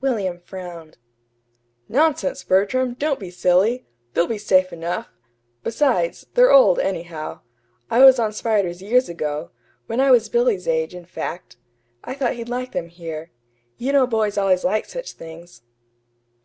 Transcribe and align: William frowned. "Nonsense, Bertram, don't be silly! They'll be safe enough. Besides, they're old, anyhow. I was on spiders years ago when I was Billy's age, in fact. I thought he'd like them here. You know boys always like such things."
William 0.00 0.40
frowned. 0.40 0.98
"Nonsense, 1.88 2.42
Bertram, 2.42 2.94
don't 2.94 3.20
be 3.20 3.30
silly! 3.30 3.86
They'll 4.12 4.26
be 4.26 4.36
safe 4.36 4.72
enough. 4.72 5.08
Besides, 5.62 6.26
they're 6.34 6.50
old, 6.50 6.80
anyhow. 6.80 7.42
I 7.88 8.04
was 8.04 8.18
on 8.18 8.32
spiders 8.32 8.82
years 8.82 9.08
ago 9.08 9.52
when 9.86 10.00
I 10.00 10.10
was 10.10 10.28
Billy's 10.28 10.66
age, 10.66 10.96
in 10.96 11.04
fact. 11.04 11.58
I 12.02 12.14
thought 12.14 12.34
he'd 12.34 12.48
like 12.48 12.72
them 12.72 12.88
here. 12.88 13.30
You 13.76 13.92
know 13.92 14.08
boys 14.08 14.36
always 14.36 14.64
like 14.64 14.84
such 14.84 15.12
things." 15.12 15.62